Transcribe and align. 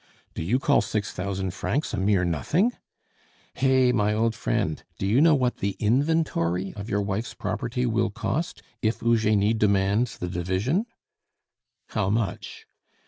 "Do 0.33 0.41
you 0.41 0.57
call 0.57 0.81
six 0.81 1.11
thousand 1.13 1.53
francs 1.53 1.93
a 1.93 1.97
mere 1.97 2.25
nothing?" 2.25 2.71
"Hey! 3.53 3.91
my 3.91 4.15
old 4.15 4.33
friend, 4.33 4.83
do 4.97 5.05
you 5.05 5.21
know 5.21 5.35
what 5.35 5.57
the 5.57 5.75
inventory 5.77 6.73
of 6.73 6.89
your 6.89 7.03
wife's 7.03 7.35
property 7.35 7.85
will 7.85 8.09
cost, 8.09 8.63
if 8.81 9.03
Eugenie 9.03 9.53
demands 9.53 10.17
the 10.17 10.27
division?" 10.27 10.87
"How 11.89 12.09
much?" 12.09 12.65